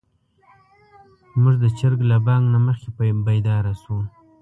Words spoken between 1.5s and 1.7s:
د